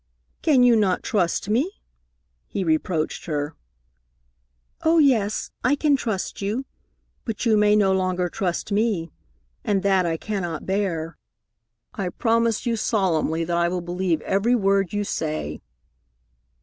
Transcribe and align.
"Can 0.41 0.63
you 0.63 0.75
not 0.75 1.03
trust 1.03 1.47
me?" 1.47 1.79
he 2.47 2.63
reproached 2.63 3.25
her. 3.27 3.53
"Oh, 4.81 4.97
yes, 4.97 5.51
I 5.63 5.75
can 5.75 5.95
trust 5.95 6.41
you, 6.41 6.65
but 7.23 7.45
you 7.45 7.55
may 7.55 7.75
no 7.75 7.91
longer 7.91 8.27
trust 8.27 8.71
me, 8.71 9.11
and 9.63 9.83
that 9.83 10.07
I 10.07 10.17
cannot 10.17 10.65
bear." 10.65 11.19
"I 11.93 12.09
promise 12.09 12.65
you 12.65 12.75
solemnly 12.75 13.43
that 13.43 13.55
I 13.57 13.69
will 13.69 13.79
believe 13.81 14.21
every 14.21 14.55
word 14.55 14.91
you 14.91 15.03
say." 15.03 15.61